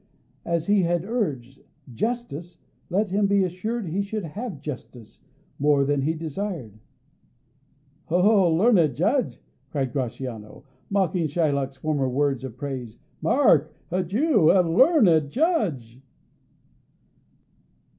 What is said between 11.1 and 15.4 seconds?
Shylock's former words of praise. "Mark, Jew, a learned